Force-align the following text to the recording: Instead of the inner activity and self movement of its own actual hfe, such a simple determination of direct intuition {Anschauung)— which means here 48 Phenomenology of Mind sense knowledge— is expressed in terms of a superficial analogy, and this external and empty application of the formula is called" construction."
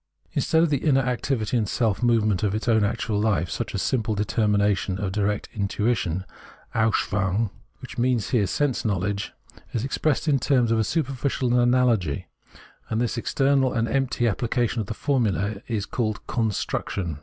Instead 0.33 0.63
of 0.63 0.71
the 0.71 0.79
inner 0.79 0.99
activity 1.01 1.55
and 1.55 1.69
self 1.69 2.01
movement 2.01 2.41
of 2.41 2.55
its 2.55 2.67
own 2.67 2.83
actual 2.83 3.21
hfe, 3.21 3.51
such 3.51 3.75
a 3.75 3.77
simple 3.77 4.15
determination 4.15 4.97
of 4.97 5.11
direct 5.11 5.47
intuition 5.53 6.25
{Anschauung)— 6.73 7.51
which 7.81 7.99
means 7.99 8.31
here 8.31 8.47
48 8.47 8.49
Phenomenology 8.49 8.63
of 8.63 8.63
Mind 8.63 9.19
sense 9.21 9.29
knowledge— 9.29 9.33
is 9.75 9.85
expressed 9.85 10.27
in 10.27 10.39
terms 10.39 10.71
of 10.71 10.79
a 10.79 10.83
superficial 10.83 11.53
analogy, 11.59 12.25
and 12.89 12.99
this 12.99 13.15
external 13.15 13.73
and 13.73 13.87
empty 13.87 14.27
application 14.27 14.81
of 14.81 14.87
the 14.87 14.95
formula 14.95 15.57
is 15.67 15.85
called" 15.85 16.25
construction." 16.25 17.19